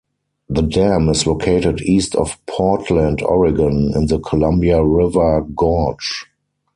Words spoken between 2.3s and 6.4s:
Portland, Oregon, in the Columbia River Gorge.